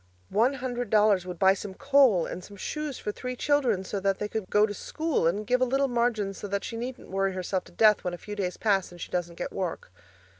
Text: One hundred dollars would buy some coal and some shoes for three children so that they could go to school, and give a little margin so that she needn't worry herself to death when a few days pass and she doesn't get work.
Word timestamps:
One 0.31 0.55
hundred 0.55 0.89
dollars 0.89 1.27
would 1.27 1.37
buy 1.37 1.53
some 1.53 1.75
coal 1.75 2.25
and 2.25 2.43
some 2.43 2.57
shoes 2.57 2.97
for 2.97 3.11
three 3.11 3.35
children 3.35 3.83
so 3.83 3.99
that 3.99 4.17
they 4.17 4.27
could 4.27 4.49
go 4.49 4.65
to 4.65 4.73
school, 4.73 5.27
and 5.27 5.45
give 5.45 5.61
a 5.61 5.63
little 5.63 5.87
margin 5.87 6.33
so 6.33 6.47
that 6.47 6.63
she 6.63 6.75
needn't 6.75 7.11
worry 7.11 7.33
herself 7.33 7.65
to 7.65 7.71
death 7.71 8.03
when 8.03 8.15
a 8.15 8.17
few 8.17 8.35
days 8.35 8.57
pass 8.57 8.91
and 8.91 8.99
she 8.99 9.11
doesn't 9.11 9.35
get 9.37 9.51
work. 9.53 9.91